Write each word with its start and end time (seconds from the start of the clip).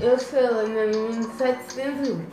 eu 0.00 0.18
sou 0.18 0.38
Helena, 0.38 0.92
número 0.92 1.30
701. 1.38 2.26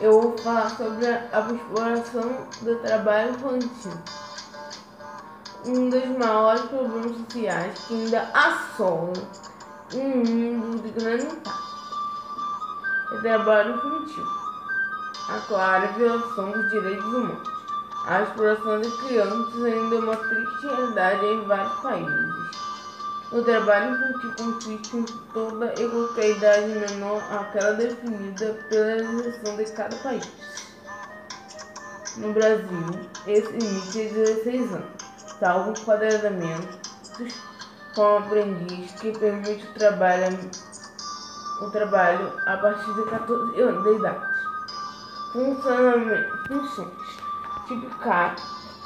Eu 0.00 0.20
vou 0.20 0.38
falar 0.38 0.70
sobre 0.70 1.06
a 1.06 1.48
exploração 1.52 2.46
do 2.62 2.76
trabalho 2.76 3.30
infantil. 3.30 3.92
Um 5.66 5.90
dos 5.90 6.04
maiores 6.18 6.62
problemas 6.62 7.16
sociais 7.16 7.78
que 7.86 7.94
ainda 7.94 8.30
assolam 8.34 9.12
um 9.94 10.08
mundo 10.08 10.82
de 10.82 10.90
grande 11.00 11.24
impacto 11.24 11.68
é 13.10 13.14
o 13.14 13.22
trabalho 13.22 13.76
infantil. 13.76 14.26
A 15.30 15.40
clara 15.48 15.86
violação 15.88 16.52
dos 16.52 16.70
direitos 16.70 17.04
humanos. 17.04 17.48
A 18.06 18.22
exploração 18.22 18.80
de 18.80 18.90
crianças 18.98 19.64
ainda 19.64 19.96
é 19.96 19.98
uma 19.98 20.16
triste 20.16 20.66
realidade 20.66 21.26
em 21.26 21.44
vários 21.46 21.80
países. 21.80 22.67
O 23.30 23.42
trabalho 23.42 23.94
infantil 23.94 24.34
consiste 24.38 24.96
em 24.96 25.04
toda 25.34 25.68
qualquer 25.68 26.30
idade 26.30 26.66
menor 26.68 27.22
àquela 27.30 27.72
definida 27.74 28.54
pela 28.70 28.86
legislação 28.86 29.56
de 29.56 29.64
cada 29.72 29.96
país. 29.96 30.32
No 32.16 32.32
Brasil, 32.32 32.86
esse 33.26 33.52
limite 33.52 34.00
é 34.00 34.08
de 34.08 34.14
16 34.14 34.72
anos, 34.72 34.86
salvo 35.38 35.72
enquadramentos 35.72 36.78
com 37.94 38.16
aprendiz 38.16 38.92
que 38.92 39.12
permite 39.18 39.62
o 39.62 39.74
trabalho, 39.74 40.50
o 41.60 41.70
trabalho 41.70 42.32
a 42.46 42.56
partir 42.56 42.94
de 42.94 43.10
14 43.10 43.60
anos 43.60 43.84
de 43.84 43.90
idade. 43.94 44.26
Funções 46.48 46.88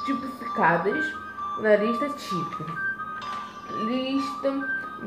tipificadas 0.05 1.13
na 1.59 1.77
lista 1.77 2.09
típica 2.09 2.92
lista 3.73 4.51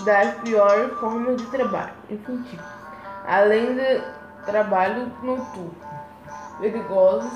das 0.04 0.34
piores 0.40 0.92
formas 0.98 1.36
de 1.36 1.46
trabalho 1.46 1.92
infantil, 2.10 2.58
além 3.26 3.74
de 3.74 4.02
trabalho 4.44 5.10
noturno, 5.22 5.74
perigosos 6.60 7.32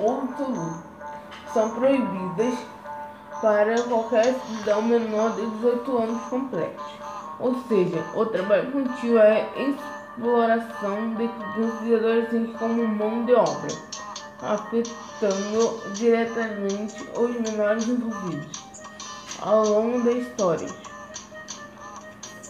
ou 0.00 0.22
absoluto, 0.22 0.82
são 1.52 1.70
proibidas 1.70 2.54
para 3.40 3.80
qualquer 3.82 4.34
cidadão 4.34 4.82
menor 4.82 5.32
de 5.32 5.46
18 5.46 5.98
anos 5.98 6.22
completos. 6.24 6.84
Ou 7.38 7.54
seja, 7.68 8.04
o 8.14 8.26
trabalho 8.26 8.68
infantil 8.68 9.20
é 9.20 9.46
exploração 9.56 11.14
de 11.14 11.28
crianças 11.28 11.86
e 11.86 11.94
adolescentes 11.94 12.56
como 12.58 12.86
mão 12.86 13.24
de 13.24 13.34
obra, 13.34 13.68
afetando 14.42 15.92
diretamente 15.94 17.08
os 17.14 17.30
menores 17.40 17.88
envolvidos 17.88 18.65
ao 19.40 19.66
longo 19.66 20.02
da 20.02 20.12
história. 20.12 20.68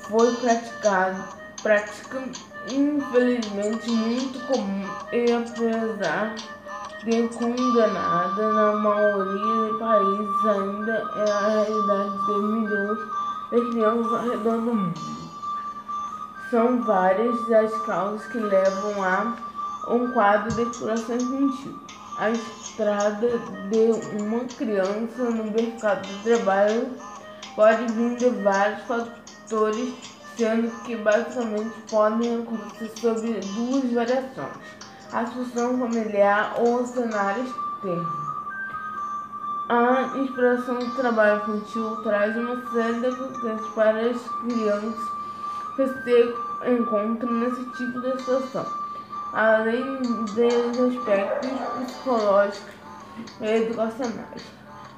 Foi 0.09 0.35
praticado, 0.37 1.25
prática 1.63 2.23
infelizmente 2.71 3.91
muito 3.91 4.47
comum 4.47 4.85
e 5.13 5.33
apesar 5.33 6.35
de 7.05 7.29
condenada 7.29 8.53
na 8.53 8.73
maioria 8.73 9.71
dos 9.71 9.79
países 9.79 10.47
ainda 10.47 11.13
é 11.17 11.31
a 11.31 11.49
realidade 11.49 12.27
de 12.27 12.33
milhões 12.35 12.99
de 13.53 13.71
crianças 13.71 14.13
ao 14.13 14.23
redor 14.23 14.61
do 14.61 14.75
mundo. 14.75 15.01
São 16.51 16.83
várias 16.83 17.53
as 17.53 17.73
causas 17.87 18.27
que 18.29 18.39
levam 18.39 19.03
a 19.05 19.37
um 19.89 20.13
quadro 20.13 20.55
de 20.55 20.63
exploração 20.63 21.17
infantil 21.17 21.86
a 22.19 22.31
estrada 22.31 23.29
de 23.71 24.23
uma 24.23 24.45
criança 24.45 25.31
no 25.31 25.45
mercado 25.45 26.07
de 26.07 26.23
trabalho 26.23 26.89
pode 27.55 27.93
vir 27.93 28.17
de 28.17 28.29
vários 28.43 28.83
fatores, 28.83 29.95
sendo 30.37 30.71
que 30.85 30.97
basicamente 30.97 31.75
podem 31.91 32.43
acontecer 32.43 32.91
sobre 32.99 33.41
duas 33.41 33.93
variações: 33.93 34.57
a 35.13 35.27
situação 35.27 35.79
familiar 35.79 36.55
ou 36.59 36.83
o 36.83 36.87
cenário 36.87 37.45
externo. 37.45 38.27
A 39.69 40.19
exploração 40.19 40.79
do 40.79 40.95
trabalho 40.95 41.43
infantil 41.43 41.97
traz 42.03 42.37
uma 42.37 42.71
série 42.71 43.01
de 43.01 43.17
consequências 43.17 43.75
para 43.75 44.11
as 44.11 44.29
crianças 44.41 45.17
que 45.75 45.89
se 45.89 46.35
encontram 46.71 47.33
nesse 47.33 47.65
tipo 47.73 48.01
de 48.01 48.13
situação 48.19 48.87
além 49.33 50.03
dos 50.03 50.99
aspectos 50.99 51.51
psicológicos 51.87 52.75
e 53.41 53.47
educacionais. 53.47 54.43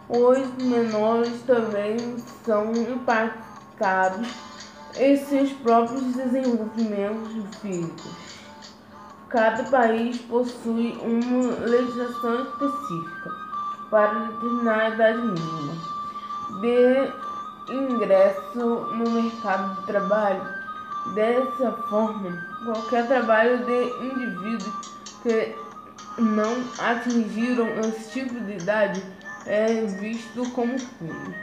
Os 0.08 0.64
menores 0.64 1.42
também 1.42 2.16
são 2.44 2.72
impactados 2.72 4.28
em 4.96 5.16
seus 5.16 5.52
próprios 5.52 6.02
desenvolvimentos 6.14 7.56
físicos. 7.60 8.28
Cada 9.28 9.64
país 9.64 10.18
possui 10.22 10.98
uma 11.02 11.54
legislação 11.66 12.44
específica 12.44 13.30
para 13.90 14.14
determinar 14.20 14.80
a 14.80 14.88
idade 14.90 15.18
mínima 15.18 15.98
de 16.60 17.74
ingresso 17.74 18.58
no 18.58 19.10
mercado 19.10 19.80
de 19.80 19.86
trabalho 19.86 20.57
Dessa 21.14 21.72
forma, 21.88 22.30
qualquer 22.64 23.06
trabalho 23.06 23.64
de 23.64 24.06
indivíduos 24.06 24.92
que 25.22 25.56
não 26.18 26.54
atingiram 26.78 27.68
esse 27.80 28.10
tipo 28.10 28.38
de 28.40 28.56
idade 28.56 29.02
é 29.46 29.84
visto 30.00 30.48
como 30.50 30.74
crime, 30.74 31.34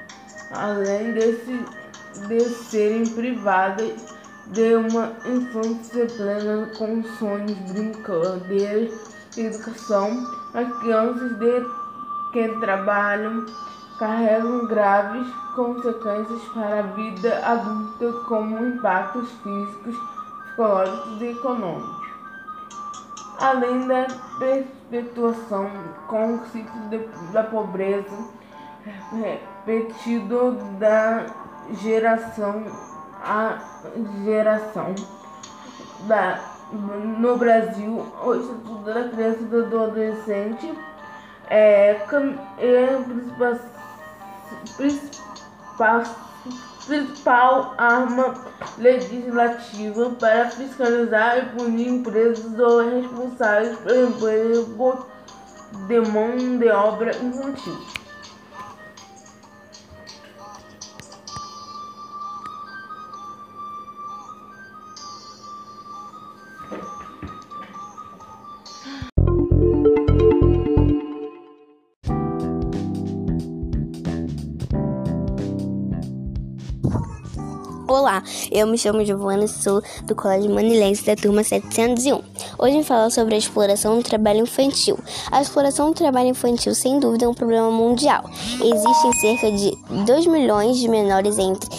além 0.52 1.14
desse, 1.14 1.66
de 2.28 2.40
serem 2.70 3.08
privadas 3.08 3.94
de 4.48 4.76
uma 4.76 5.12
infância 5.26 6.06
plena 6.06 6.68
com 6.78 7.04
sonhos, 7.18 7.58
brincadeiras 7.72 8.94
e 9.36 9.42
educação. 9.42 10.32
As 10.54 10.72
crianças 10.80 11.38
de 11.40 11.66
que 12.32 12.50
trabalham 12.60 13.46
carregam 13.98 14.66
graves 14.68 15.28
consequências 15.56 16.42
para 16.54 16.80
a 16.80 16.82
vida 16.82 17.46
adulta, 17.46 18.12
como 18.28 18.66
impactos 18.66 19.30
físicos, 19.44 19.96
psicológicos 20.46 21.22
e 21.22 21.26
econômicos. 21.32 22.06
Além 23.40 23.88
da 23.88 24.08
perpetuação 24.40 25.70
com 26.08 26.36
o 26.36 26.46
ciclo 26.48 26.90
de, 26.90 27.00
da 27.32 27.44
pobreza 27.44 28.16
repetido 29.12 30.52
da 30.80 31.26
geração 31.82 32.64
a 33.26 33.58
geração. 34.24 34.94
Da, 36.08 36.40
no 36.72 37.38
Brasil, 37.38 38.06
o 38.24 38.36
Instituto 38.36 38.84
da 38.84 39.10
Criança 39.10 39.40
e 39.42 39.46
do 39.46 39.64
Adolescente 39.64 40.74
é, 41.50 41.92
é 42.60 43.00
principal, 44.76 46.04
principal 46.86 47.74
arma 47.78 48.34
legislativa 48.78 50.12
para 50.20 50.50
fiscalizar 50.50 51.38
e 51.38 51.46
punir 51.58 51.88
empresas 51.88 52.60
ou 52.60 52.90
responsáveis 52.90 53.78
pelo 53.80 54.10
emprego 54.10 55.06
de 55.88 56.00
mão 56.02 56.58
de 56.58 56.70
obra 56.70 57.16
infantil. 57.18 58.05
Olá, 77.98 78.22
eu 78.52 78.68
me 78.68 78.78
chamo 78.78 79.06
Giovana 79.06 79.48
sou 79.48 79.82
do 80.04 80.14
Colégio 80.14 80.54
Manilense 80.54 81.06
da 81.06 81.16
turma 81.16 81.46
701. 81.46 82.22
Hoje 82.60 82.84
falar 82.84 83.10
sobre 83.10 83.36
a 83.36 83.38
exploração 83.38 83.96
do 83.98 84.04
trabalho 84.04 84.42
infantil. 84.42 85.00
A 85.32 85.42
exploração 85.42 85.92
do 85.92 85.96
trabalho 85.96 86.28
infantil, 86.28 86.76
sem 86.76 87.00
dúvida, 87.00 87.24
é 87.24 87.28
um 87.30 87.34
problema 87.34 87.72
mundial. 87.72 88.30
Existem 88.62 89.14
cerca 89.14 89.50
de 89.50 89.78
2 90.06 90.28
milhões 90.28 90.78
de 90.78 90.90
menores 90.90 91.40
entre 91.40 91.70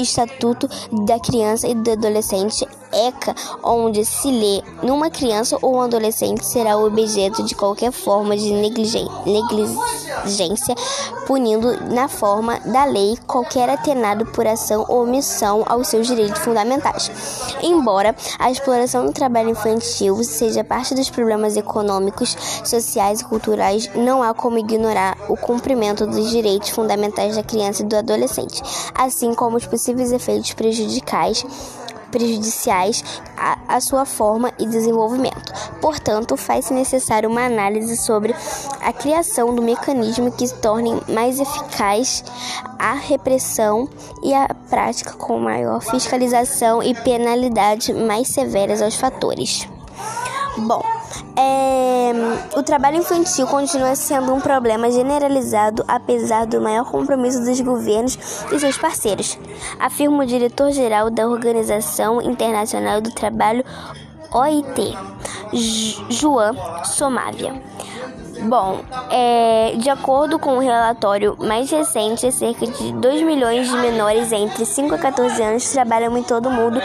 Estatuto 0.00 0.68
da 1.04 1.18
Criança 1.18 1.68
e 1.68 1.74
do 1.74 1.90
Adolescente 1.90 2.66
ECA, 2.92 3.34
onde 3.62 4.04
se 4.04 4.30
lê 4.30 4.62
numa 4.82 5.10
criança 5.10 5.56
ou 5.62 5.76
um 5.76 5.80
adolescente 5.80 6.44
será 6.44 6.76
objeto 6.76 7.42
de 7.42 7.54
qualquer 7.54 7.92
forma 7.92 8.36
de 8.36 8.52
negligência, 8.52 10.74
punindo 11.26 11.92
na 11.92 12.08
forma 12.08 12.58
da 12.60 12.84
lei 12.84 13.16
qualquer 13.26 13.68
atenado 13.68 14.26
por 14.26 14.46
ação 14.46 14.84
ou 14.88 15.04
omissão 15.04 15.64
aos 15.66 15.88
seus 15.88 16.06
direitos 16.06 16.40
fundamentais. 16.40 17.10
Embora 17.62 18.14
a 18.38 18.50
exploração 18.50 19.06
do 19.06 19.12
trabalho 19.12 19.50
infantil 19.50 20.22
seja 20.24 20.64
parte 20.64 20.94
dos 20.94 21.10
problemas 21.10 21.56
econômicos, 21.56 22.36
sociais 22.64 23.20
e 23.20 23.24
culturais, 23.24 23.90
não 23.94 24.22
há 24.22 24.34
como 24.34 24.58
ignorar 24.58 25.16
o 25.28 25.36
cumprimento 25.36 26.06
dos 26.06 26.30
direitos 26.30 26.70
fundamentais 26.70 27.36
da 27.36 27.42
criança 27.42 27.82
e 27.82 27.86
do 27.86 27.96
adolescente, 27.96 28.62
assim 28.94 29.34
como 29.34 29.56
os 29.56 29.66
possíveis 29.66 30.12
efeitos 30.12 30.52
prejudiciais 30.52 31.44
prejudiciais 32.10 33.02
à, 33.36 33.58
à 33.68 33.80
sua 33.80 34.04
forma 34.04 34.52
e 34.58 34.66
desenvolvimento. 34.66 35.52
Portanto, 35.80 36.36
faz-se 36.36 36.74
necessário 36.74 37.28
uma 37.28 37.46
análise 37.46 37.96
sobre 37.96 38.34
a 38.80 38.92
criação 38.92 39.54
do 39.54 39.62
mecanismo 39.62 40.30
que 40.32 40.48
torne 40.60 41.00
mais 41.08 41.40
eficaz 41.40 42.24
a 42.78 42.94
repressão 42.94 43.88
e 44.22 44.34
a 44.34 44.48
prática 44.68 45.12
com 45.12 45.38
maior 45.38 45.80
fiscalização 45.80 46.82
e 46.82 46.94
penalidade 46.94 47.92
mais 47.92 48.28
severas 48.28 48.82
aos 48.82 48.94
fatores. 48.94 49.68
Bom, 50.58 50.82
é, 51.36 52.12
o 52.56 52.62
trabalho 52.62 52.96
infantil 52.96 53.46
continua 53.46 53.94
sendo 53.94 54.34
um 54.34 54.40
problema 54.40 54.90
generalizado, 54.90 55.84
apesar 55.86 56.46
do 56.46 56.60
maior 56.60 56.90
compromisso 56.90 57.44
dos 57.44 57.60
governos 57.60 58.18
e 58.52 58.58
seus 58.58 58.76
parceiros, 58.78 59.38
afirma 59.78 60.22
o 60.22 60.26
diretor-geral 60.26 61.10
da 61.10 61.26
Organização 61.26 62.20
Internacional 62.20 63.00
do 63.00 63.10
Trabalho, 63.10 63.64
OIT, 64.32 64.96
João 66.08 66.54
Somávia. 66.84 67.60
Bom, 68.42 68.80
é, 69.10 69.74
de 69.76 69.90
acordo 69.90 70.38
com 70.38 70.56
o 70.56 70.60
relatório 70.60 71.36
mais 71.38 71.70
recente, 71.70 72.30
cerca 72.32 72.66
de 72.66 72.92
2 72.92 73.22
milhões 73.22 73.68
de 73.68 73.76
menores 73.76 74.32
entre 74.32 74.64
5 74.64 74.94
a 74.94 74.98
14 74.98 75.42
anos 75.42 75.70
trabalham 75.70 76.16
em 76.16 76.22
todo 76.22 76.48
o 76.48 76.52
mundo 76.52 76.80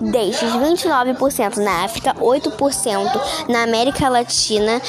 destes 0.00 0.50
29% 0.52 1.56
na 1.56 1.84
África, 1.84 2.14
8% 2.14 3.20
na 3.48 3.62
América 3.62 4.08
Latina, 4.08 4.80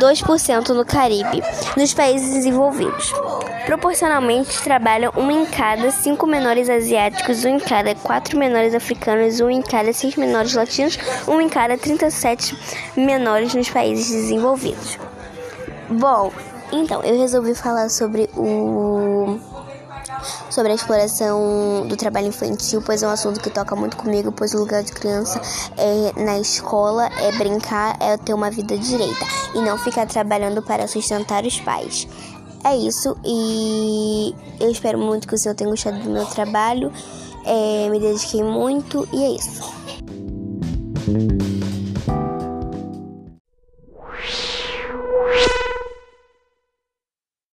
2% 0.00 0.68
no 0.70 0.84
Caribe, 0.84 1.42
nos 1.76 1.94
países 1.94 2.32
desenvolvidos. 2.34 3.12
Proporcionalmente, 3.66 4.62
trabalham 4.62 5.12
um 5.16 5.30
em 5.30 5.44
cada 5.44 5.90
cinco 5.90 6.26
menores 6.26 6.68
asiáticos, 6.68 7.44
um 7.44 7.56
em 7.56 7.58
cada 7.58 7.94
quatro 7.96 8.38
menores 8.38 8.74
africanos, 8.74 9.40
um 9.40 9.50
em 9.50 9.60
cada 9.60 9.92
seis 9.92 10.14
menores 10.14 10.54
latinos, 10.54 10.98
um 11.26 11.40
em 11.40 11.48
cada 11.48 11.76
37 11.76 12.56
menores 12.96 13.54
nos 13.54 13.68
países 13.68 14.08
desenvolvidos. 14.08 14.96
Bom, 15.90 16.32
então 16.72 17.02
eu 17.02 17.18
resolvi 17.18 17.54
falar 17.54 17.88
sobre 17.88 18.28
o 18.36 19.38
sobre 20.50 20.72
a 20.72 20.74
exploração 20.74 21.86
do 21.86 21.96
trabalho 21.96 22.28
infantil, 22.28 22.82
pois 22.84 23.02
é 23.02 23.06
um 23.06 23.10
assunto 23.10 23.40
que 23.40 23.50
toca 23.50 23.76
muito 23.76 23.96
comigo, 23.96 24.32
pois 24.32 24.54
o 24.54 24.58
lugar 24.58 24.82
de 24.82 24.92
criança 24.92 25.40
é 25.76 26.24
na 26.24 26.38
escola, 26.38 27.08
é 27.20 27.30
brincar, 27.32 27.96
é 28.00 28.16
ter 28.16 28.32
uma 28.32 28.50
vida 28.50 28.76
direita 28.78 29.26
e 29.54 29.60
não 29.60 29.78
ficar 29.78 30.06
trabalhando 30.06 30.62
para 30.62 30.88
sustentar 30.88 31.44
os 31.44 31.60
pais. 31.60 32.08
É 32.64 32.74
isso 32.76 33.16
e 33.24 34.34
eu 34.58 34.70
espero 34.70 34.98
muito 34.98 35.28
que 35.28 35.34
o 35.34 35.38
senhor 35.38 35.54
tenha 35.54 35.70
gostado 35.70 36.00
do 36.00 36.10
meu 36.10 36.24
trabalho. 36.26 36.92
É, 37.44 37.88
me 37.90 38.00
dediquei 38.00 38.42
muito 38.42 39.06
e 39.12 39.22
é 39.22 39.30
isso. 39.36 39.60